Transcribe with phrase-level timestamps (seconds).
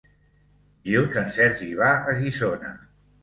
[0.87, 2.73] Dilluns en Sergi va a Guissona.